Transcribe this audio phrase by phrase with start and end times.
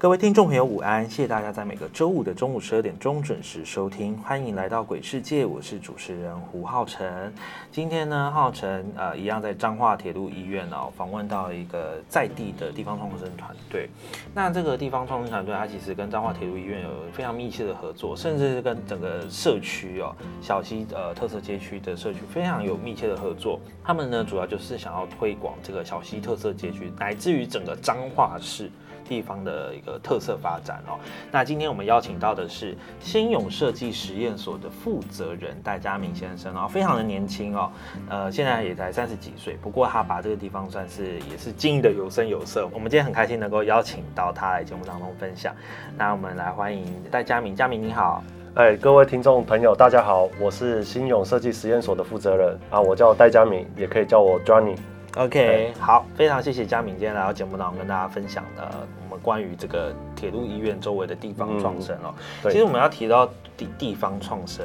[0.00, 1.04] 各位听众朋友，午安！
[1.04, 7.30] 谢谢大家在每个周五的中午十二点钟准时收听，欢迎来到鬼世界，我是主持人胡浩辰。
[7.70, 13.90] 今天呢，浩辰呃一样在彰化铁路医院哦，访问到一个在地的地方创生团队。
[14.34, 23.60] 那这个地方创生团队，它其实跟彰化铁路医院有非常密切的合作，甚至是跟整个社区哦，小溪呃特色街区的社区非常有密切的合作。
[23.84, 28.70] 他们呢，主要就是想要推广这个小溪特色街区，乃至于整个彰化市。
[29.10, 30.94] 地方的一个特色发展哦。
[31.32, 37.72] 那今天我们邀请到的是新勇设计实验所的负责人戴家明先生哦，非常的年轻哦，
[38.08, 39.58] 呃，现在也才三十几岁。
[39.60, 42.68] 不过他把这个地方算是也是经营的有声有色。
[42.72, 45.52] 我们今天很开心能够邀请到他来节目当中分享。
[45.98, 48.22] 那我们来欢迎戴家明，家明你好。
[48.54, 54.76] 哎，各位听众朋友，大家好，我是新勇设计实验所的负责人啊，我叫戴家明，也可以叫我 Johnny。
[55.16, 62.14] OK，好，非常谢谢佳敏今天来到节目当中跟大家分享的我们关于这个铁路医院周围的地方创生哦。
[62.44, 64.64] 其实我们要提到地地方创生，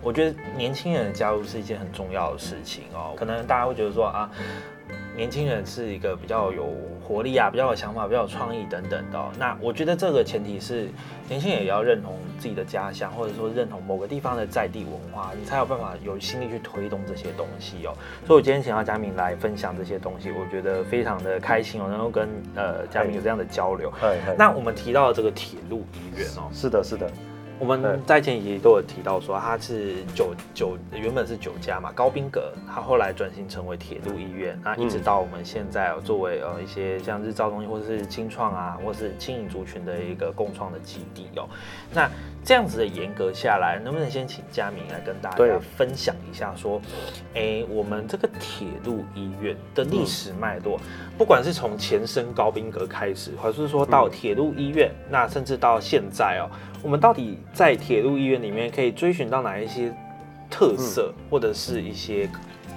[0.00, 3.12] 我觉得年轻人的加入是一件很重要的事情哦。
[3.16, 4.30] 可能大家会觉得说啊。
[5.14, 6.68] 年轻人是一个比较有
[7.06, 9.18] 活力啊，比较有想法，比较有创意等等的。
[9.38, 10.88] 那我觉得这个前提是
[11.28, 17.92] 年轻人也要认同自己的家乡，或者说认同某个地方的在地文化，你才有办法有心力去推动这些东西哦。
[18.26, 23.92] 所以我今天请到佳明来分享这些东西，我觉得非常的开心哦，能够跟呃佳明有这样的交流。
[24.38, 27.10] 那我们提到这个铁路医院哦，是的，是的。
[27.62, 41.48] 我们在前几集都有提到说，它是九九原本是九家嘛，高宾阁，它后来转型成为铁路医院，那一直到我们现在哦作为呃一些像日照中心或者是清创啊，或是轻盈族群的一个共创的基地哦。
[41.94, 42.10] 那
[42.44, 46.82] 这样子的严格下来，能不能先请嘉明来跟大家分享一下，说，
[47.36, 50.80] 哎，我们这个铁路医院的历史脉络，
[51.16, 56.50] 不管是从前身高宾阁开始，还是说到铁路医院，那甚至到现在哦。
[56.82, 59.94] 我们到底在铁路医院里面可以追寻到哪一些
[60.50, 62.28] 特色，或者是一些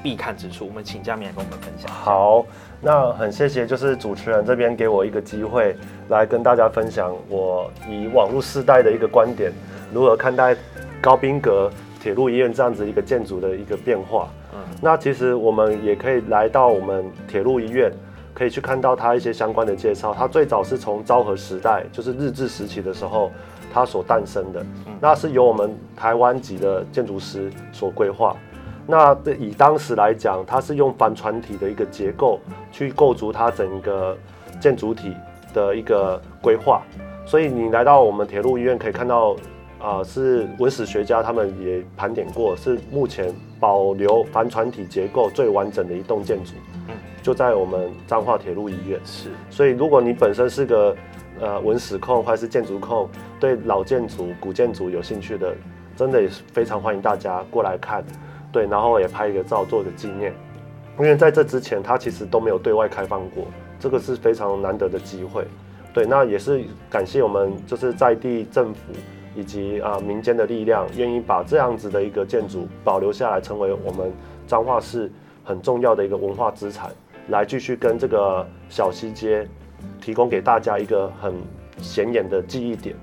[0.03, 0.67] 必看之处？
[0.67, 1.91] 我们请嘉明来跟我们分享。
[1.91, 2.45] 好，
[2.79, 5.75] 那很谢谢，就是主持人这边给我一个机会，
[6.09, 9.51] 来跟大家分享我以网络世代的一个观点，
[9.91, 10.55] 如何看待
[11.01, 14.29] 高宾格铁路医院这样子一个建筑的一个变化。
[14.53, 17.91] 嗯，那其实我们也可以来到我们铁路医院，
[18.35, 20.13] 可以去看到它一些相关的介绍。
[20.13, 23.31] 它最早是从昭和时代，就是日治时期的时候。
[23.75, 24.65] 它所诞生的，
[25.01, 28.33] 那是由我们台湾籍的建筑师所规划。
[28.87, 32.39] 那以当时来讲，它是用帆船体的一个结构
[32.71, 34.17] 去构筑它整个
[34.61, 35.13] 建筑体
[35.53, 36.83] 的一个规划。
[37.25, 39.35] 所以你来到我们铁路医院，可以看到，
[39.77, 46.53] 啊，是文史学家他们也盘点过，是目前保留帆船体结构最完整的一栋建筑，
[47.21, 48.97] 就在我们彰化铁路医院。
[49.03, 50.95] 是，所以如果你本身是个
[51.39, 53.09] 呃，文史控或者是建筑控，
[53.39, 55.53] 对老建筑、古建筑有兴趣的，
[55.95, 58.03] 真的也是非常欢迎大家过来看，
[58.51, 60.33] 对，然后也拍一个照做个纪念。
[60.97, 63.45] 因为在这之前，它其实都没有对外开放过，
[63.79, 65.45] 这个是非常难得的机会。
[65.93, 68.93] 对，那也是感谢我们就是在地政府
[69.35, 74.09] 以及啊民间的力量，愿意把这样子的一个建筑保留下来，成为我们
[74.47, 75.11] 彰化市
[75.43, 76.89] 很重要的一个文化资产，
[77.27, 79.45] 来继续跟这个小西街。
[80.05, 81.33] 提供给大家一个很
[81.79, 82.95] 显眼的记忆点，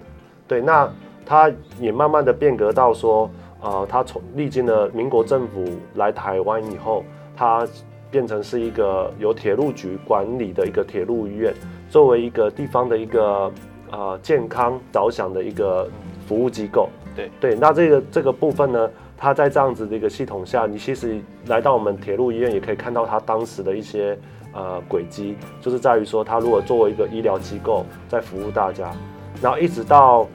[0.46, 0.88] 对，那
[1.26, 1.50] 它
[1.80, 3.28] 也慢慢的变革到说，
[3.60, 5.64] 呃，它从历经了民国政府
[5.96, 7.02] 来台湾以后，
[7.36, 7.66] 它
[8.08, 11.52] 变成是一个由铁路局管理的一个铁路医院，
[11.90, 13.52] 作为一个地方的一个
[13.90, 15.90] 呃健康着想的一个
[16.28, 24.16] 服务机构，对对，那这个这个部分呢，它在这样子的一个系统下，你其实来到我们铁路医院，也可以看到它当时的一些。
[24.52, 28.92] 呃，轨迹就是在于说，他如果作为一个医疗机构在服务大家，
[29.40, 30.26] 然后一直到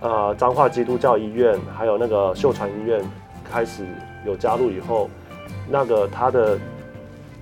[0.00, 3.02] 呃彰化基督教医院还有那个秀传医院
[3.50, 3.86] 开始
[4.26, 5.08] 有加入以后，
[5.70, 6.58] 那个它的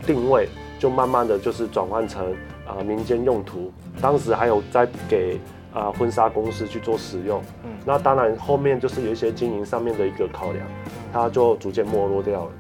[0.07, 0.49] 定位
[0.79, 2.33] 就慢慢的就是转换成
[2.67, 5.39] 啊、呃民间用途，当时还有在给
[5.73, 10.65] 啊、呃婚纱公司去做使用，嗯那当然后面就是有一些经营上面的一个考量，
[11.13, 12.51] 它就逐渐没落掉了。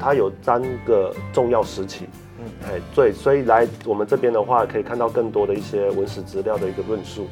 [0.00, 2.06] 它有三个重要时期，
[2.38, 7.28] 嗯哎，对，所以来我们这边的话，可以看到更多的一些文史资料的一个论述。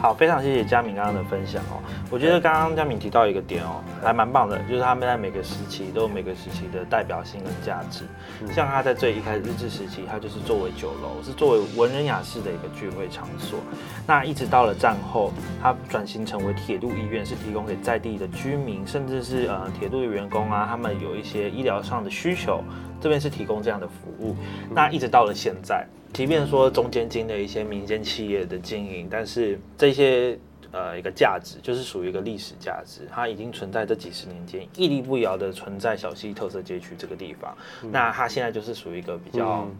[0.00, 1.78] 好，非常谢谢佳敏刚刚的分享哦。
[2.10, 8.02] 我觉得刚刚佳敏提到一个点哦，还蛮棒的，就是他们在每个时期都有每个时期的代表性跟价值。
[8.52, 13.60] 像他在最一开始日治时期，他就是作为酒楼，是作为文人雅士的一个聚会场所。
[14.04, 22.64] 那一直到了战后，它转型成为铁路医院，是提供给在地的居民，甚至是呃铁路的员工啊，他们有一些医疗上的需求，
[23.02, 24.34] 这边是提供这样的服务。
[24.70, 25.84] 那一直到了现在，
[26.14, 30.38] 即便说中间经的一些民间企业的经营，但是这些
[30.70, 37.54] 呃一个价值就是属于一个历史价值，它已经存在这几十年间，屹立不摇的存在小溪特色街区这个地方。
[37.90, 39.76] 那它现在就是属于一个比较嗯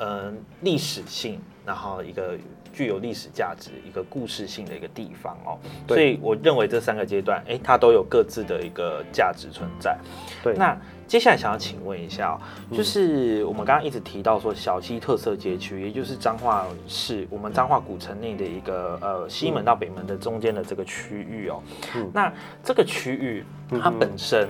[0.00, 0.32] 呃
[0.62, 2.36] 历史性，然后一个
[2.72, 5.58] 具有历史价值、一个故事性的一个地方哦。
[5.86, 9.96] 所以我认为这三个阶段，哎，它都有各自的一个价值存在。
[10.42, 10.76] 对，那
[11.06, 12.40] 接下来想要请问一下、哦，
[12.74, 21.60] 就是我们刚刚一直提到说小溪特色街区，也就是彰化市我们彰化古城内的一个呃西门到北门的中间的这个区域哦。
[21.96, 22.32] 嗯那
[22.64, 23.44] 这个区域
[23.82, 24.48] 它本身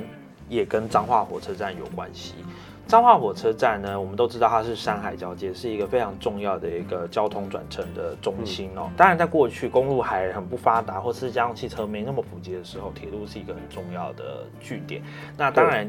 [0.49, 2.35] 也跟彰化火车站有关系。
[2.91, 8.91] 彰化火车站呢，我们都知道它是山海交界，是一个非常重要的一个交通转乘的中心哦。
[8.97, 15.01] 当然，在过去公路还很不发达，或是家用汽车没那么普及的时候，铁路是一个很重要的据点。
[15.37, 15.89] 那当然，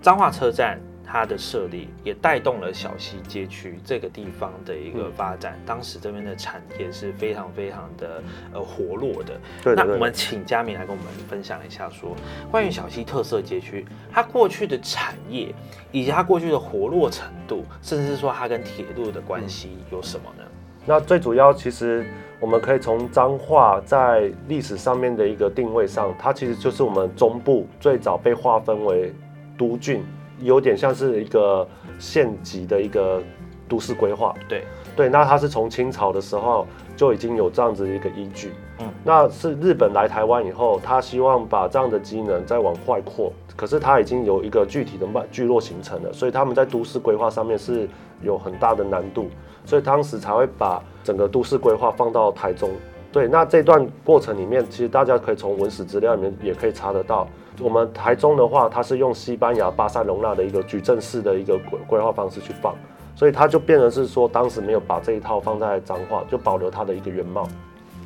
[0.00, 0.80] 彰化车站
[1.10, 5.58] 它的设立也带动了小溪街区这个地方的一个发展。
[5.64, 8.22] 当时这边的产业是非常非常的
[8.52, 9.40] 呃活络的。
[9.64, 12.14] 对的对那我们请嘉明来跟我们分享一下说
[12.50, 15.54] 关于小溪特色街区，它过去的产业
[15.90, 20.44] 以及它过去的活络程度，甚至是说它跟铁路的关系有什么呢？
[20.84, 22.06] 那最主要，其实
[22.40, 29.12] 我们可以从彰化在历史上面的一个定位上，它其实就是我们中部最早被划分为
[29.58, 30.02] 都郡，
[30.40, 31.66] 有点像是一个
[31.98, 33.22] 县级的一个
[33.68, 34.34] 都市规划。
[34.48, 34.64] 对，
[34.96, 38.52] 对，那它是从清朝的时候就已经有这样子的一个依据。
[38.80, 47.88] 嗯嗯，那是日本来台湾以后，他希望把这样的机能再往外扩，可是他已经有一个具体的脉聚落形成了，所以他们在都市规划上面是
[48.22, 49.28] 有很大的难度，
[49.64, 52.70] 所以当时才会把整个都市规划放到台中。
[53.10, 57.26] 对，那这段过程里面，其实大家可以从文史资料里面也可以查得到。
[57.60, 62.74] 我们台中的话，它是用西班牙巴塞隆纳的一个矩阵式的一个规规划方式去放，
[63.16, 67.48] 所以它就变成是说，当时没有把这一套放在彰化，就保留它的一个原貌。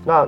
[0.04, 0.26] 那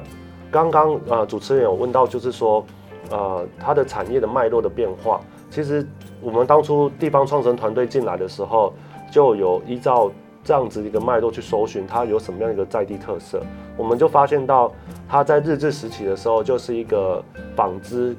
[0.51, 2.65] 刚刚呃主持人有问到，就是说
[3.11, 5.87] 呃它的产业的脉络的变化，其实
[6.21, 8.73] 我们当初地方创生团队进来的时候，
[9.11, 10.11] 就有依照
[10.45, 13.41] 这样子一个脉络去搜寻它有什么样一个在地特色，
[13.77, 14.71] 我们就发现到
[15.09, 17.25] 它在日治时期的时候，就是一个
[17.57, 18.15] 纺织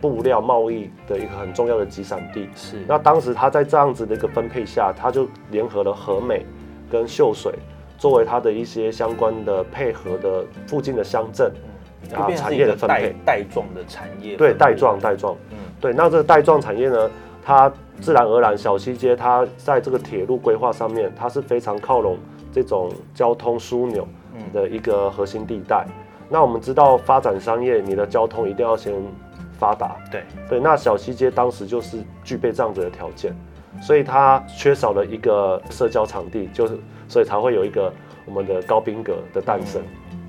[0.00, 2.48] 布料贸易的一个很重要的集散地。
[2.54, 6.44] 是那当时他在这样子的一个分配下，他就联合了和美
[6.90, 7.54] 跟秀水
[7.96, 11.52] 作为他的一些相关的配合的附近的乡镇，
[12.14, 13.14] 啊产业的分配。
[13.24, 17.10] 带状的产业，对，带状带状，嗯对，那这个带状产业呢，
[17.44, 22.16] 它自然而然小西街它在这个铁路规划上面，它是非常靠拢
[22.52, 25.86] 这种交通枢纽嗯的一个核心地带。
[26.28, 28.92] 那我们知道发展商业，你的交通一定要先
[29.58, 33.34] 发达，对，对，那小西街当时就是具备这样子的条件，
[33.82, 37.92] 所以它缺少了一个社交场地，就是所以才会有一个
[38.24, 39.82] 我们的高宾格的诞生。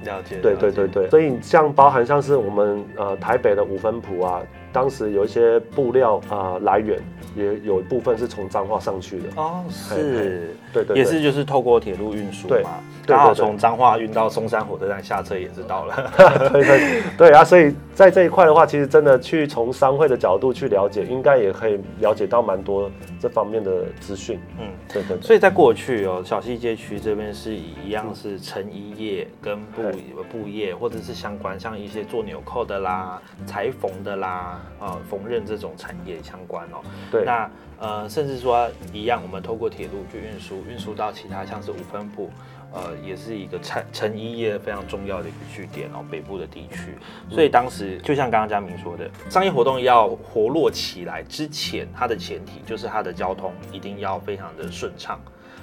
[0.03, 4.41] 了解，对对对对，所以像包含像是我们呃台北的五分埔啊，
[4.71, 6.99] 当时有一些布料啊、呃来源，
[7.35, 9.25] 也有一部分是从彰化上去的。
[9.35, 12.69] 哦，是，对对对，也是就是透过铁路运输对嘛，
[13.05, 16.11] 对对对刚好从彰化运到松山火车站下车也是到了，
[16.51, 17.29] 对对对。
[17.31, 24.39] 啊，所以在这一块的话，其实真的去从商会的角度去了解，应该也可以了解到蛮多这方面的资讯。
[24.59, 24.67] 嗯。
[24.91, 29.83] 对对对，所以在过去哦，小西街区这边是以一样是成衣业跟布
[30.31, 36.81] 布业，或者是相关像一些做纽扣的啦、裁缝的啦、啊缝纫这种产业相关哦。
[37.11, 37.49] 对那
[37.79, 42.29] 呃，甚至说一样，我们透过铁路去运输，运输到其他像是五分埔，
[42.73, 46.97] 呃，也是一个产成衣业非常重要的一个据点哦，北部的地区。
[47.31, 55.17] 所以当时就像刚刚嘉明说的，商业活动要活络起来之前，它的前提就是它的交通一定要非常的顺畅。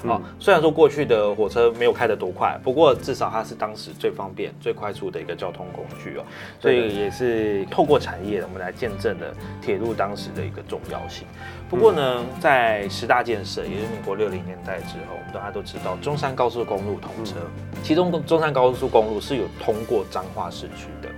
[0.09, 6.25] 哦，虽然说过去的火车没有开得多快，不过至少它是当时最方便、最快速的一个交通工具哦，
[6.61, 9.27] 所以也是透过产业，我们来见证了
[9.61, 11.27] 铁路当时的一个重要性。
[11.69, 17.37] 不过呢，在十大建设，也就是民国六零年代之后，我们大家都知道中山高速公路通车，
[17.83, 21.09] 其中中山高速公路是有通过彰化市区的。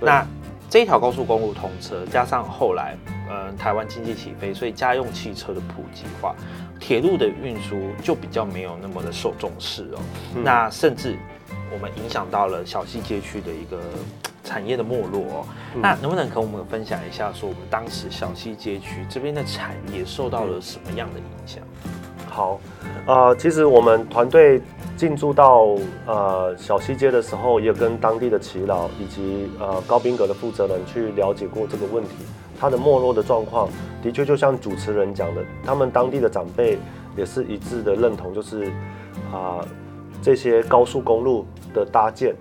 [0.00, 0.26] 那
[0.70, 2.96] 这一条高速公路通车，加上后来，
[3.30, 6.34] 嗯，台湾经济起飞，所以家用汽车的普及化，
[6.78, 10.00] 铁路的运输就比较没有那么的受重视哦。
[10.42, 11.16] 那甚至
[11.72, 13.80] 我们影响到了小溪街区的一个
[14.42, 15.46] 产业的没落哦。
[15.80, 21.62] 那能不能跟我们分享一下，说我们当时小溪街区这边的产业受到了什么样的影响？
[22.28, 22.60] 好，
[23.06, 24.60] 呃，其实我们团队。
[24.98, 32.10] 进驻到呃小西街的时候，也跟当地的耆老以及呃高宾阁的负责人去了解过这个问题。
[32.58, 33.68] 它的没落的状况，
[34.02, 36.78] 的确就像主持人讲的，他们当地的长辈
[37.16, 38.66] 也是一致的认同，就是
[39.32, 39.64] 啊
[40.22, 42.34] 这些高速公路的搭建，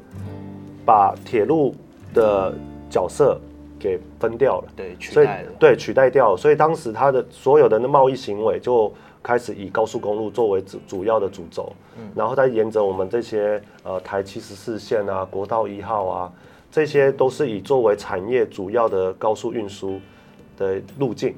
[0.86, 1.76] 把铁路
[2.14, 2.54] 的
[2.90, 3.40] 角色
[3.80, 6.38] 给分掉了，对，取代了，对，取代掉了。
[6.38, 8.92] 所以当时它的所有的那贸易行为就。
[9.24, 16.32] 开始以高速公路作为主主要的主轴，嗯，然后再沿着我们这些呃台七十四线啊、国道一号啊，
[16.72, 20.00] 这些都是以作为产业主要的高速运输
[20.58, 21.36] 的路径。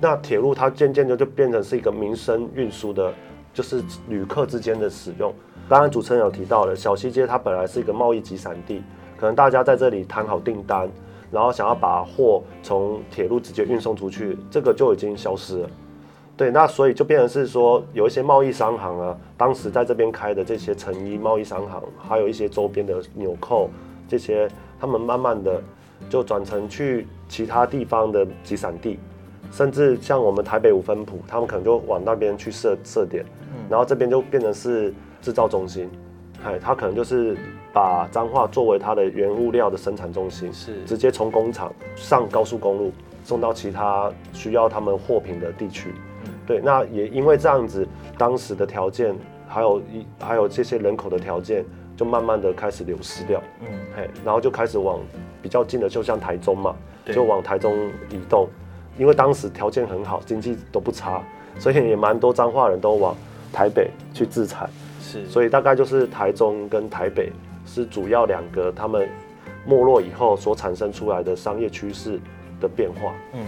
[0.00, 3.12] 那铁路它渐渐的就变成是一个民生运输的，
[3.52, 5.32] 就是旅客之间的使用。
[5.68, 8.82] 刚刚主持人有提到了，小西街它本来是一个贸易集散地，
[9.16, 10.90] 可能大家在这里谈好订单，
[11.30, 15.70] 然后想要把货从铁路直接运送出去，这个就已经消失了。
[16.36, 23.70] 对，那所以就变成是说，有一些贸易商行啊，当时在这边开的这些成衣贸易商行，还有一些周边的纽扣
[24.08, 24.48] 这些，
[24.80, 25.62] 他们慢慢的
[26.08, 28.98] 就转成去其他地方的集散地，
[29.50, 33.24] 甚至像我们台北五分埔，他们可能就往那边去设设点，
[33.68, 34.92] 然后这边就变成是
[35.22, 35.88] 制造中心，
[36.44, 37.36] 哎，他可能就是
[37.72, 40.84] 把彰化作为它的原物料的生产中心，是。
[40.84, 42.92] 直接从工厂上高速公路
[43.24, 45.92] 送到其他需要他们货品的地区。
[46.46, 49.14] 对，那也因为这样子，当时的条件，
[49.48, 51.64] 还有一还有这些人口的条件，
[51.96, 53.42] 就慢慢的开始流失掉。
[53.60, 55.00] 嗯，嘿，然后就开始往
[55.42, 56.74] 比较近的，就像台中嘛，
[57.06, 57.74] 就往台中
[58.10, 58.48] 移动。
[58.96, 61.22] 因为当时条件很好，经济都不差，
[61.58, 63.16] 所以也蛮多彰化人都往
[63.52, 64.68] 台北去自产。
[65.00, 67.32] 是，所以大概就是台中跟台北
[67.66, 69.08] 是主要两个他们
[69.66, 72.20] 没落以后所产生出来的商业趋势。
[72.60, 73.44] 的变化，嗯，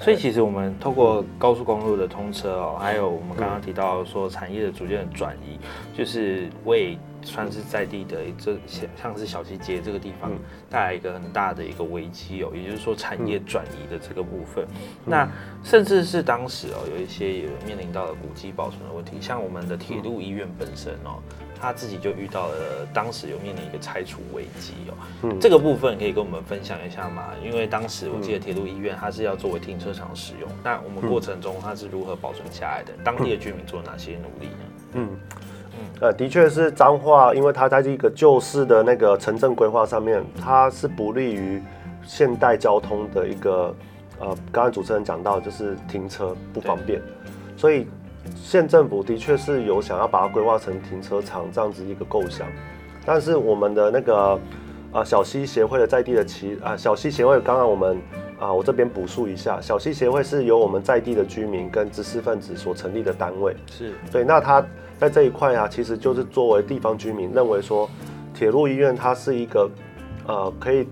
[0.00, 5.56] 所以其实我们透过高速公路的通车哦，还有我们刚刚提到说产业的逐渐的转移，
[5.96, 10.30] 就是为算是在地的这像像是小西街这个地方
[10.68, 14.66] 带来一个很大的一个危机哦，也就是说产业转移的这个部分，
[15.04, 15.28] 那
[15.62, 21.20] 甚至是当时哦有一些也面临到了古迹保存的问题，像我们的铁路医院本身哦。
[21.62, 24.94] 他自己就遇到了，当时有面临一个拆除危机哦。
[25.24, 27.32] 嗯，这个部分可以跟我们分享一下吗？
[27.44, 32.94] 因为当时我记得铁路医院它是要作为停车场使用，那我们过程中它是如何保存下来的？
[33.04, 34.64] 当地的居民做哪些努力呢？
[34.94, 35.18] 嗯嗯，
[36.00, 41.62] 呃，的确是彰化，因为它在这个旧市的那个城镇规划上面，它是不利于
[42.02, 43.74] 现代交通的一个
[44.18, 47.00] 呃，刚才主持人讲到就是停车不方便，
[47.56, 47.86] 所以。
[48.36, 52.46] 县政府的确是有想要把它规划成停车场这样子一个构想，
[53.04, 54.38] 但是我们的那个
[54.92, 57.98] 啊小溪协会的在地的旗啊小溪协会，刚刚我们
[58.38, 64.22] 啊我这边补述一下，小溪协会是由我们在地的居民跟知识分子所成立的单位，是对。
[64.22, 64.64] 那他
[65.00, 67.88] 在这一块啊，其实就是作为地方居民认为说，
[68.34, 69.70] 铁路医院它是一个
[70.26, 70.86] 呃可以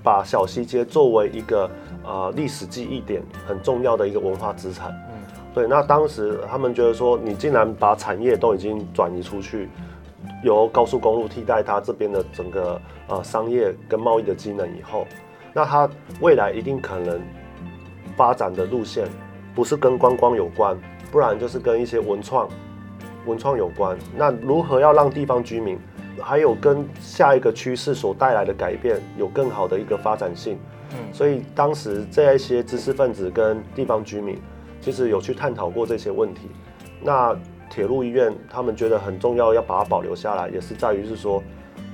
[0.00, 1.68] 把小西街作为一个
[2.04, 4.90] 呃历史记忆点很重要的一个文化资产。
[5.12, 5.20] 嗯
[5.54, 9.68] 对，那当时他们觉得说，你竟然把产业都已经转移出去，
[10.42, 15.06] 由高速公路替代它这边的整个呃商业跟贸易的机能以后，
[15.52, 15.86] 那它
[16.20, 17.20] 未来一定可能
[18.16, 19.06] 发展的路线
[19.54, 20.74] 不是跟观光有关，
[21.10, 22.48] 不然就是跟一些文创
[23.26, 23.96] 文创有关。
[24.16, 25.78] 那如何要让地方居民
[26.20, 30.58] 还有跟下一个趋势所带来的改变有更好的一个发展性？
[30.92, 34.38] 嗯，所以当时这一些知识分子跟地方居民。
[34.84, 36.48] 其实有去探讨过这些问题，
[37.00, 37.38] 那
[37.70, 41.40] 铁路医院他们觉得很重要，要把它保留下来，也是在于是说，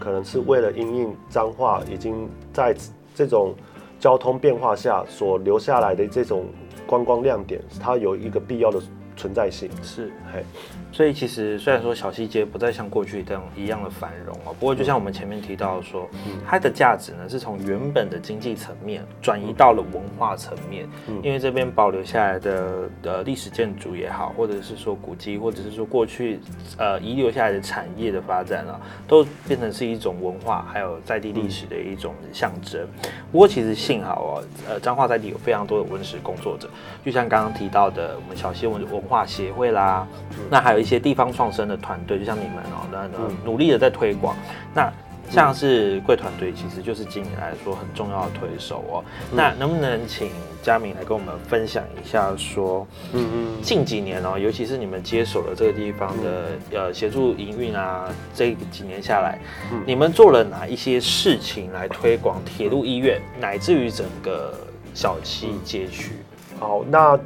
[0.01, 2.75] 可能是为了因应彰化已经在
[3.15, 3.55] 这种
[4.01, 6.47] 交通变化下所留下来的这种
[6.87, 8.81] 观光亮点，它有一个必要的
[9.15, 9.69] 存在性。
[9.83, 10.43] 是，嘿，
[10.91, 16.09] 所以其实虽然说小西街不再像过去这样一样的繁荣哦，不过就像我们前面提到说，
[16.47, 20.89] 它的价值呢是从原本的经济层面转移到了文化层面，
[21.23, 26.41] 因为这边保留下来的呃历史建筑也好，或者是说古迹，或者是说过去
[26.79, 32.87] 呃遗留下来的产业的发展啊，都变成是一种文化还有在地历史的一种象征。
[33.31, 36.69] 不过其实幸好哦，呃彰化在地有非常多的文史工作者，
[37.05, 40.07] 就像刚刚提到的我们小西文文化协会啦，
[40.51, 44.37] 那还有一些地方创生的团队，就像你们哦，那那努力的在推广。
[44.75, 44.93] 那
[45.31, 49.05] 像是贵团队，其实就是今年来说很重要的推手哦。
[49.31, 50.31] 那能不能请
[50.63, 59.39] 佳明来跟我们分享一下，说，嗯嗯，近几年哦，尤其是你们接手了这个地方的呃协助营运啊，这几年下来，
[59.85, 64.55] 你们做了哪一些事情来推广铁路医院，乃至于整个
[64.95, 66.13] 小七街区？
[66.59, 67.21] 好，那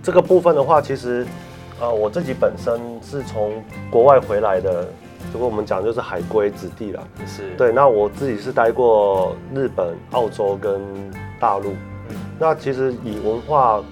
[0.00, 1.26] 这个部分的话，其实。
[1.80, 4.88] 呃，我自己本身是从国外回来的，
[5.32, 7.70] 如果我们讲就是海归子弟了，是对。
[7.70, 10.80] 那我自己是待过日本、澳洲跟
[11.38, 11.70] 大陆。
[11.70, 13.82] 嗯那其实以文化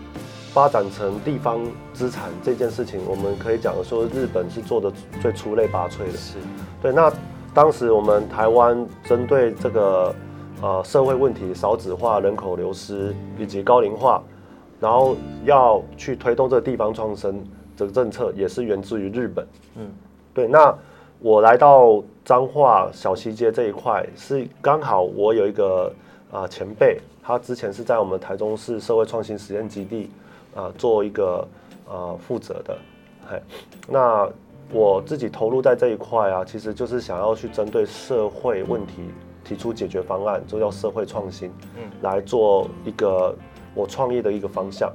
[0.53, 1.61] 发展成地方
[1.93, 4.91] 资产这件事情，我们可以讲说日本是做的
[5.21, 6.17] 最出类拔萃的。
[6.17, 6.39] 是
[6.81, 6.93] 对。
[6.93, 7.13] 那
[7.53, 10.15] 当时我们台湾针对这个
[10.63, 14.23] 呃社会问题，少子化、人口流失以及高龄化，
[14.81, 17.45] 然后要去推动这个地方创生。
[17.77, 19.93] 这个政策也是源自于日本，嗯，
[20.33, 20.49] 对。
[20.49, 20.75] 那
[21.19, 25.93] 我来到彰化小西街这一块，是刚好我有一个
[26.33, 30.11] 啊前辈，他之前是在我们台中市社会创新实验基地
[30.55, 31.47] 啊做一个
[31.89, 32.79] 呃负责的，
[33.31, 33.43] 嘿。
[33.87, 34.29] 那
[34.73, 39.03] 我自己投入在这一块啊，其实就是想要去针对社会问题
[39.45, 43.35] 提出解决方案，就叫社会创新，嗯，来做一个
[43.75, 44.93] 我创业的一个方向。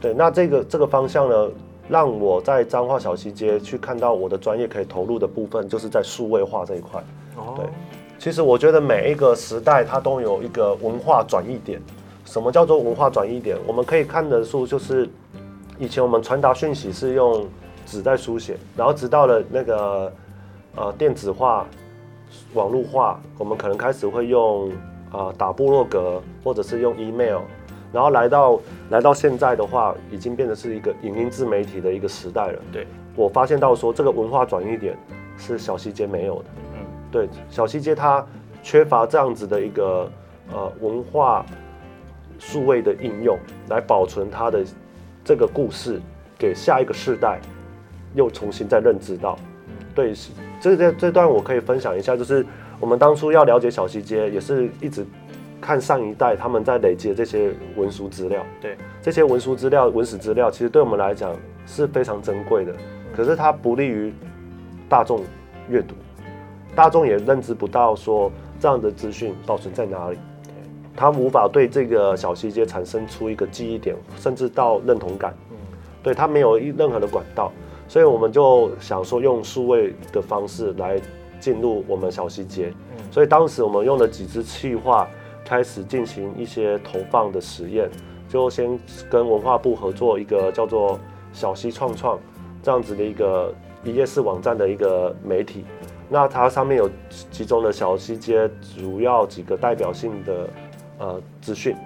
[0.00, 1.50] 对，那这个这个方向呢？
[1.88, 7.02] 让我在彰化小西街去看到我的专业可以投入的部分，就是在数位化这一块。
[7.36, 7.66] 哦，对，
[8.18, 11.80] 其实我觉得每一个时代它都有一个文化转移点。
[12.24, 13.58] 什么叫做文化转移点？
[13.66, 15.08] 我们可以看得出，就是
[15.78, 17.46] 以前我们传达讯息是用
[17.84, 20.12] 纸在书写，然后直到了那个
[20.76, 21.66] 呃电子化、
[22.54, 24.70] 网络化，我们可能开始会用
[25.10, 27.40] 啊打部落格，或者是用 email。
[27.92, 28.58] 然后来到
[28.88, 32.58] 来到现在的话，已经变得是一个影音自媒体的一个时代了。
[32.72, 34.96] 对，我发现到说这个文化转移点
[35.36, 36.44] 是小西街没有的。
[36.74, 38.26] 嗯，对，小西街它
[38.62, 40.10] 缺乏这样子的一个
[40.52, 41.44] 呃文化
[42.38, 44.64] 数位的应用，来保存它的
[45.22, 46.00] 这个故事，
[46.38, 47.40] 给下一个世代
[48.14, 49.38] 又重新再认知到。
[49.94, 50.14] 对，
[50.60, 52.46] 这这这段我可以分享一下，就是
[52.80, 55.06] 我们当初要了解小西街，也是一直。
[55.62, 61.32] 看上一代他们在累积的这些文书资料，对这些文书资料、文史资料，其实对我们来讲
[61.66, 62.74] 是非常珍贵的。
[63.14, 64.12] 可是它不利于
[64.88, 65.22] 大众
[65.68, 65.94] 阅读，
[66.74, 70.18] 大众也认知不到说这样的资讯保存在哪里，
[70.96, 75.32] 他无法对这个小细节产生出一个记忆点，甚至到认同感。
[75.52, 75.56] 嗯，
[76.02, 77.52] 对他没有任何的管道，
[77.86, 81.00] 所以我们就想说用数位的方式来
[81.38, 82.74] 进入我们小细节。
[82.96, 85.08] 嗯，所以当时我们用了几支气化。
[85.52, 87.86] 开始进行一些投放的实验，
[88.26, 88.78] 就先
[89.10, 90.98] 跟文化部合作一个叫做
[91.30, 92.18] 小溪创创
[92.62, 95.66] 这样子的一个一页式网站的一个媒体。
[96.08, 96.88] 那它上面有
[97.30, 100.48] 集中的小溪街主要几个代表性的
[100.98, 101.76] 呃资讯，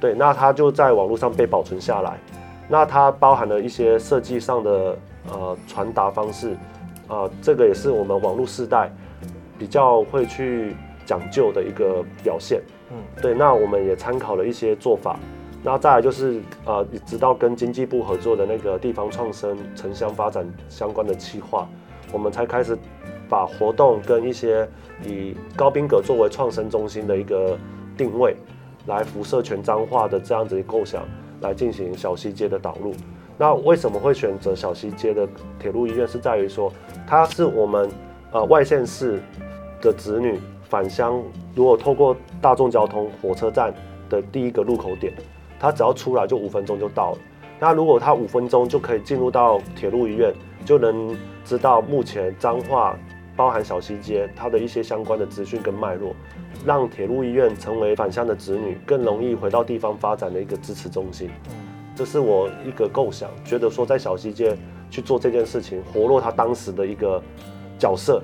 [0.00, 2.18] 对，那它就在网络上被保存下来。
[2.66, 4.96] 那它包含了一些设计上的
[5.30, 6.56] 呃传达方式，
[7.08, 8.90] 啊，这个也是我们网络世代
[9.58, 12.62] 比较会去讲究的一个表现。
[12.90, 15.18] 嗯，对，那我们也参考了一些做法，
[15.62, 21.66] 那再来就是呃，直到跟经济部合作的那个地方创生城乡发展相关的企划，
[22.12, 22.76] 我们才开始
[23.30, 24.68] 把活动跟一些
[25.06, 27.56] 以高宾阁作为创生中心的一个
[27.96, 28.36] 定位，
[28.86, 31.02] 来辐射全彰化的这样子的构想，
[31.40, 32.92] 来进行小西街的导入。
[33.38, 35.26] 那为什么会选择小西街的
[35.58, 36.06] 铁路医院？
[36.06, 36.70] 是在于说，
[37.06, 37.88] 它是我们
[38.32, 39.18] 呃外县市
[39.80, 40.38] 的子女。
[40.72, 41.22] 返乡
[41.54, 43.74] 如果透过大众交通火车站
[44.08, 45.12] 的第一个入口点，
[45.60, 47.18] 他只要出来就五分钟就到了。
[47.60, 50.32] 那如果他五分钟就可以进入到铁路医院，
[50.64, 52.98] 就能知道目前彰化
[53.36, 56.16] 包含小西街它的一些相关的资讯跟脉络，
[56.64, 61.28] 让铁路医院成为返乡的子女更容易回到地方发展的一个支持中心。
[61.94, 64.56] 这是我一个构想，觉得说在小西街
[64.90, 67.22] 去做这件事情，活络他当时的一个
[67.78, 68.22] 角色。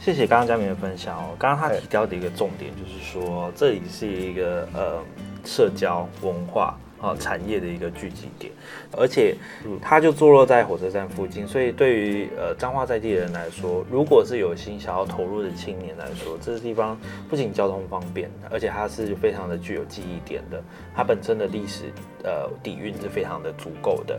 [0.00, 1.34] 谢谢刚刚嘉明的分享哦。
[1.38, 5.02] 刚刚他提到的一个重点就是说，这里是一个呃
[5.44, 8.52] 社交文化呃产业的一个聚集点，
[8.96, 9.36] 而且
[9.80, 20.62] 它就坐落在火车站附近，所以对于呃彰化在地人来说，如果是有心想要投入的青年来说，这个地方不仅交通方便，而且它是非常的具有记忆点的，
[20.94, 21.84] 它本身的历史
[22.24, 24.18] 呃底蕴是非常的足够的。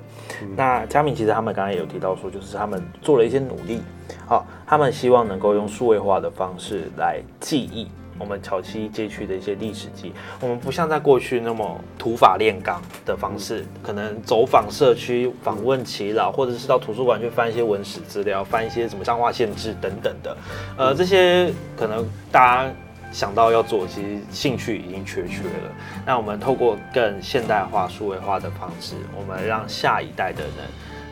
[0.56, 3.82] 那嘉明其实他们刚才有提到说，就是他们做了一些努力，
[4.26, 7.88] 好，他们希望能够用数位化的方式来记忆。
[8.20, 20.38] 我们桥西街区的一些历史记忆，我们不像在过去那么土法炼钢的方式，可能走访社区、访问耆老，或者是到图书馆去翻一些文史资料，翻一些什么彰化县志等等的。
[20.78, 22.72] 呃，这些可能大家
[23.12, 25.72] 想到要做，其实兴趣已经缺缺了。
[26.06, 30.54] 那我们透过更现代化、数位化的方式，我们让下一代的人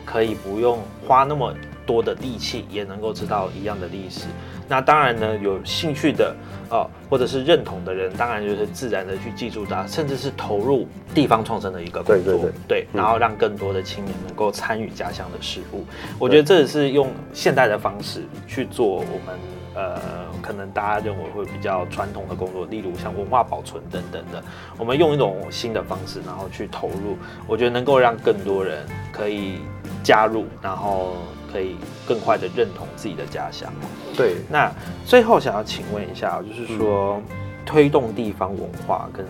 [0.04, 1.52] 可以不用花那么
[1.88, 4.26] 多的力气，也能够知道一样的历史。
[4.68, 6.36] 那当然呢，有兴趣的
[6.68, 15.86] 哦，或者是认同的人，当然就是自然的去记住它，甚至是投入地方创生的一个工作，对对对然后让更多的青年能够参与家乡的事物。
[16.18, 19.38] 我觉得这也是用现代的方式去做我们
[19.74, 19.98] 呃，
[20.42, 24.42] 可能大家认为会比较传统的工作，例如像文化保存等等的，
[24.76, 29.60] 我们用一种新的方式，然后去投入，我觉得能够让更多人可以
[30.02, 31.14] 加入，然后
[31.50, 33.72] 可以更快的认同自己的家乡。
[34.16, 34.70] 对，那
[35.04, 37.20] 最后想要请问一下，就是说、
[37.64, 39.26] 推动地方文化跟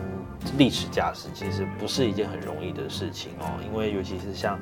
[0.56, 4.58] 历史价值，其实不是一件很容易的事情哦，因为尤其是像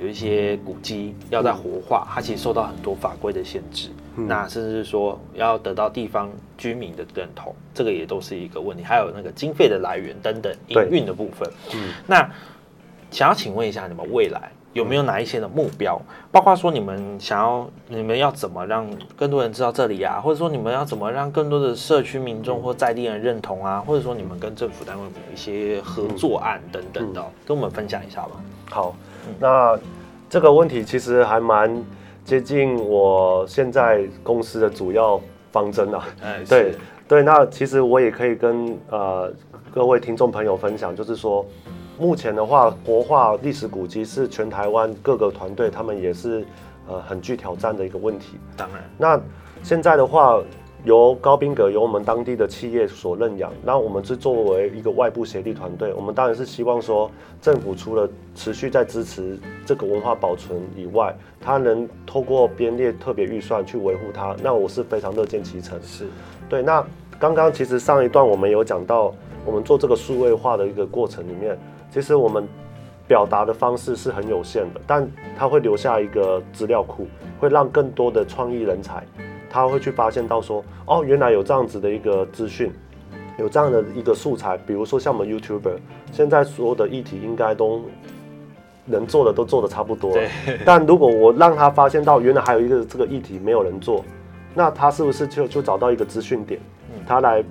[0.00, 11.48] 有一些古迹要在活化，它其实受到很多法规的限制，那甚至是说要得到地方居民的认同，这个也都是一个问题，还有那个经费的来源等等营运的部分。
[11.74, 11.90] 嗯。
[12.06, 12.28] 那
[13.10, 16.00] 想要请问一下，你们未来有没有哪一些的目标？
[16.30, 20.20] 包括说你们想要，你们要怎么让更多人知道这里啊？
[20.20, 23.82] 或者说你们要怎么让更多的社区民众或在地人认同啊？
[23.86, 28.30] 或者说你们跟政府单位有一些合作案等等的哦、跟我们分享一下吧。
[28.70, 28.96] 好，
[29.38, 29.78] 那
[30.30, 31.84] 这个问题其实还蛮
[32.24, 36.04] 接近我现在公司的主要方针啊。
[36.22, 36.74] 哎，对
[37.06, 39.30] 对，那其实我也可以跟呃
[39.70, 41.44] 各位听众朋友分享，就是说，
[41.98, 46.44] 目前的话，国画历史古迹是全台湾各个团队他们也是
[46.88, 48.38] 呃很具挑战的一个问题。
[48.56, 49.20] 当然，那
[49.62, 50.42] 现在的话，
[50.84, 57.08] 由高宾阁由我们当地的企业所认养，那我们是作为一个外部协力团队，我们当然是希望说，
[57.40, 65.80] 政府除了持续在支持这个文化保存以外，它能透过编列特别预算去维护它，那我是非常乐见其成。
[65.82, 66.06] 是
[66.48, 66.84] 对，那
[67.18, 69.14] 刚刚其实上一段我们有讲到，
[69.46, 71.56] 我们做这个数位化的一个过程里面，
[71.92, 72.48] 其实我们
[73.06, 75.06] 表达的方式是很有限的，但
[75.38, 77.06] 它会留下一个资料库，
[77.38, 79.04] 会让更多的创意人才，
[79.50, 82.72] 他会去发现到说，哦，原来有这样子的一个资讯，
[83.38, 85.76] 有这样的一个素材，比如说像我们 YouTuber，
[86.10, 87.82] 现在所有的议题应该都
[88.86, 90.28] 能做的都做的差不多了，
[90.64, 94.02] 但如果我让他发现到原来还有一个这个议题没有人做，
[94.54, 96.58] 那他是不是就就找到一个资讯点，
[97.06, 97.44] 他来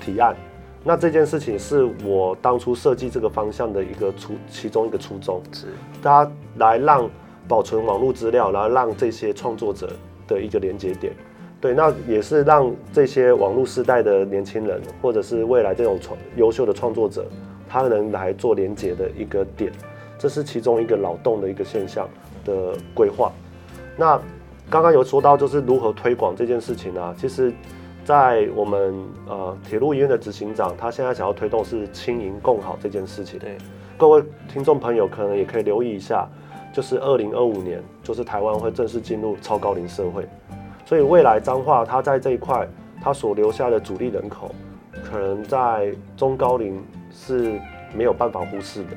[0.00, 0.36] 提案？
[0.84, 5.66] 那这件事情是我当初设计这个方向的一个初其中一个初衷，是
[6.02, 7.08] 大家来让
[7.46, 9.90] 保存网络资料，然后让这些创作者
[10.26, 11.12] 的一个连接点。
[11.60, 17.26] 对，那也是让这些网络时代的年轻人，或者是未来这种创优秀的创作者，
[17.68, 19.72] 他能来做连接的一个点，
[20.16, 22.08] 这是其中一个脑洞的一个现象
[22.44, 23.32] 的规划。
[23.96, 24.20] 那
[24.70, 27.52] 刚刚有说到就是如何推广这件事情啊，其实，
[28.08, 28.94] 在我们
[29.28, 33.38] 呃铁路医院的执行长，他现在想要推动是轻盈共好这件事情。
[33.38, 33.58] 对，
[33.98, 36.26] 各位听众朋友可能也可以留意一下，
[36.72, 40.26] 就是二零二五年，就是台湾会正式进入超高龄社会，
[40.86, 42.66] 所以未来彰化它在这一块，
[43.02, 44.54] 它所留下的主力人口，
[45.04, 47.60] 可能在中高龄是
[47.94, 48.96] 没有办法忽视的。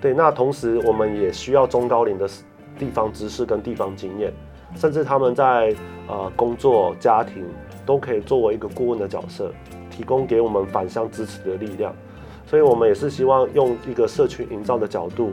[0.00, 2.28] 对，那同时我们也需要中高龄的
[2.76, 4.32] 地方知识跟地方经验，
[4.74, 5.72] 甚至他们在
[6.08, 7.46] 呃工作、家庭
[7.84, 9.52] 都可以作为一个顾问的角色，
[9.90, 11.94] 提供给我们返乡支持的力量。
[12.46, 15.32] 所以我们也是希望用一个社区营造的角度，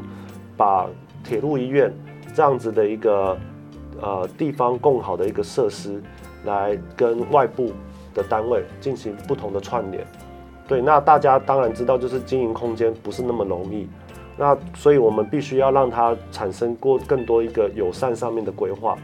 [0.55, 0.87] 把
[1.23, 1.91] 铁路医院
[2.35, 3.37] 这样子的一个
[4.01, 6.01] 呃地方共好的一个设施，
[6.45, 7.71] 来跟外部
[8.13, 10.05] 的单位进行不同的串联。
[10.67, 13.87] 对，那大家当然知道，就是经营空间不是那么容易。
[14.37, 18.95] 那所以我们必须要让它产生过更多一个友善上面的规划，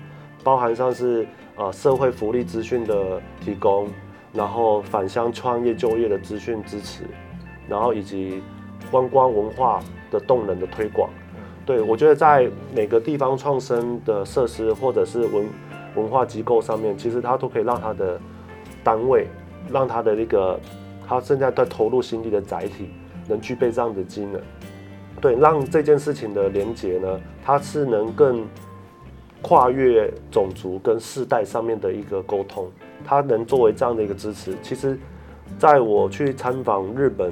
[0.44, 1.26] 包含像是
[1.56, 3.88] 呃社会福利资讯的提供，
[4.34, 7.04] 然后返乡创业就业的资讯支持，
[7.68, 8.44] 然后以及
[8.92, 9.80] 观光文化
[10.12, 11.10] 的动能的推广。
[11.66, 15.48] 对我觉得在每个地方创生的设施或者是文
[15.96, 18.20] 文化机构上面，其实它都可以让它的
[18.84, 19.28] 单位，
[19.72, 20.60] 让它的那个
[21.08, 22.90] 它现在在投入心力的载体，
[23.30, 24.42] 能具备这样的机能。
[25.22, 28.46] 对，让这件事情的连结呢，它是能更
[29.44, 32.72] 跨越种族跟世代上面的一个沟通，
[33.06, 34.58] 它能作为这样的一个支持。
[34.64, 34.98] 其实，
[35.60, 37.32] 在我去参访日本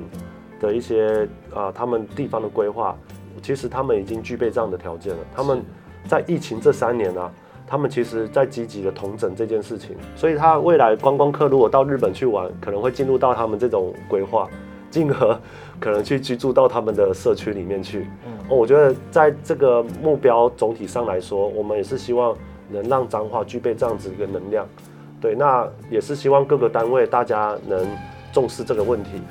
[0.60, 2.95] 的一些啊，他们地方的规划，
[3.41, 5.19] 其实他们已经具备这样的条件了。
[5.34, 5.63] 他们
[6.06, 7.32] 在疫情这三年啊，
[7.65, 14.50] 他们其实在积极的同整这件事情，所以他未来观光客如果到日本去玩，可能会进入到他们这种规划，
[14.91, 15.39] 进而
[15.80, 18.08] 可能去居住到他们的社区里面去。
[18.49, 22.38] 哦，我觉得在这个目标总体上来说，我们也是希望
[22.69, 24.67] 能让彰化具备这样子一个能量。
[25.19, 27.88] 对，那也是希望各个单位大家能
[28.34, 29.21] 重视这个问题，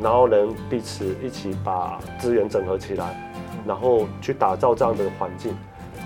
[0.00, 3.32] 然后能彼此一起把资源整合起来，
[3.66, 5.56] 然后去打造这样的环境，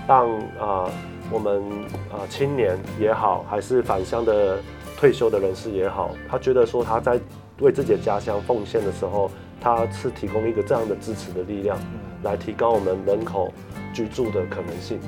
[0.07, 0.89] 让啊、
[1.29, 1.61] 我们
[2.09, 4.57] 啊、青年也好，还是返乡的
[4.97, 7.19] 退休的人士也好，他觉得说他在
[7.59, 9.29] 为自己的家乡奉献的时候，
[9.61, 11.77] 它是提供一个这样的支持的力量，
[12.23, 13.53] 来提高我们人口
[13.93, 14.99] 居住的可能性。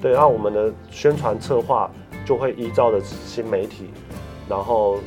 [0.00, 1.90] 对，然后我们的宣传策划
[2.24, 3.90] 就会依照的新媒体，
[4.48, 4.98] 然后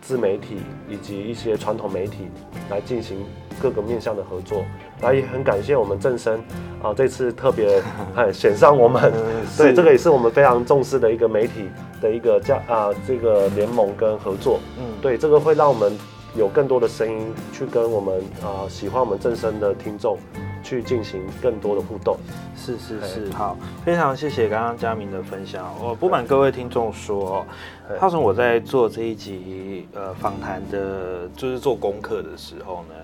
[0.00, 0.56] 自媒体
[0.88, 2.28] 以及一些传统媒体
[2.70, 3.18] 来进行
[3.60, 4.64] 各个面向的合作。
[5.00, 6.42] 那也很感谢我们正生
[6.82, 7.80] 啊，这次特别
[8.16, 9.12] 哎选上我们，
[9.58, 11.68] 对，这个也是我们非常重视的一个媒体
[12.00, 14.58] 的一个加啊这个联盟跟合作。
[14.78, 15.92] 嗯，对，这个会让我们
[16.36, 20.18] 有更多的声音去跟我们呃、喜欢我们正声的听众
[20.62, 22.16] 去进行更多的互动。
[22.56, 25.72] 是是是，好，非常谢谢刚刚佳明的分享。
[25.82, 27.46] 我不瞒各位听众说，
[27.88, 32.94] 对浩成我在做这一集呃访谈的，就是做功课的时候呢，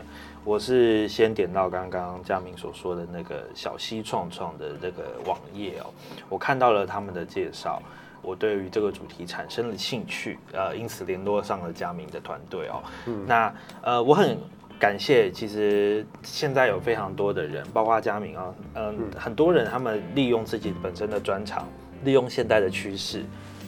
[0.45, 5.87] 我是先点到刚刚佳明所说的那个小溪创创的这个网页哦，
[6.29, 7.81] 我看到了他们的介绍。
[8.25, 12.83] 我对于这个主题产生了兴趣，呃，因此联络上了佳明的团队哦。
[13.27, 14.39] 那呃，我很
[14.79, 21.69] 感谢，其实现在有非常多的人，包括佳明啊，嗯，很多人他们利用自己本身的专长，
[22.03, 23.23] 利用现代的趋势，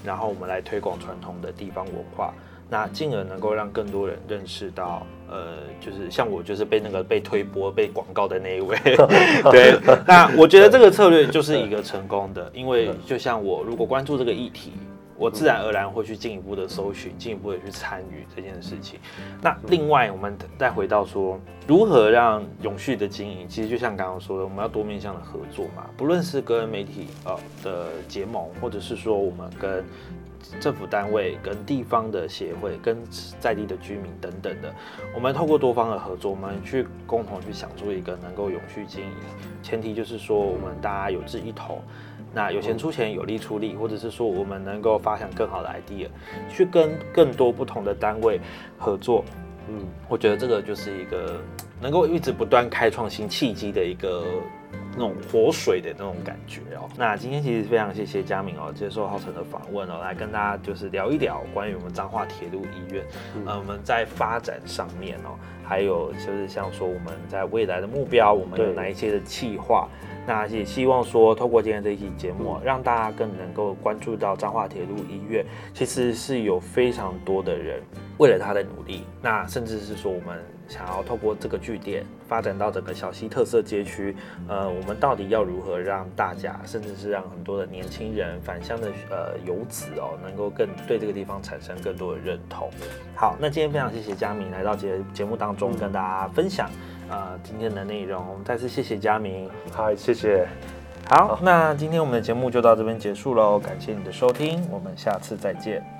[0.05, 2.35] 然后我们来推广传统的地方文化，
[2.68, 8.76] 那进而能够让更多人认识到，呃，就是像我就是被那个被推播、被广告的那一位，
[9.50, 14.72] 对，那我觉得这个策略就是一个成功的，因为就像我如果关注这个议题。
[15.18, 19.00] 我自然而然会去进一步的搜寻，进一步的去参与这件事情。
[19.40, 29.83] 那另外，我们再回到说，如何让永续的经营，其实就像刚刚说的，我们要多面向的合作嘛，不论是跟媒体呃的结盟，或者是说我们跟
[30.61, 32.99] 政府单位、跟地方的协会、跟
[33.41, 34.75] 在地的居民等等的，
[35.15, 39.11] 我们透过多方的合作，我们去共同去想出一个能够永续经营，
[39.63, 41.81] 前提就是说我们大家有志一同。
[42.35, 46.09] 那有钱出钱，有力出力，或者是说我们能够发展更好的 idea，
[46.51, 48.39] 去跟更多不同的单位
[48.77, 49.25] 合作。
[49.69, 51.41] 嗯，我觉得这个就是一个
[51.81, 54.25] 能够一直不断开创新契机的一个
[54.97, 56.89] 那种活水的那种感觉哦。
[56.97, 63.05] 那今天其实非常谢谢佳明哦，接受浩辰的访问哦，来跟大家就是聊一聊关于我们彰化铁路医院，
[63.45, 69.89] 呃，我们在发展上面哦，还有就是像说我们在未来的目标，我们有哪一些的计划。
[70.27, 77.81] 那也希望说，透过今天这一期节目，让大家更能够关注到彰化铁路医院，其实是有非常多的人
[78.19, 84.17] 为了他的努力，那甚至是说我们想要透过这个据点发展到整个小溪特色街区，
[84.49, 92.69] 呃，我们到底要如何让大家，甚至是让很多的年轻人、返乡的呃游子哦，能够更对这个地方产生更多的认同。
[93.15, 96.69] 好，那今天非常谢谢佳明来到节节目当中跟大家分享
[97.09, 99.49] 呃今天的内容，我们再次谢谢佳明。
[99.73, 100.47] 嗨，谢谢。
[101.09, 105.96] 好，那今天我们的节目就到这边结束喽，感谢你的收听，我们下次再见。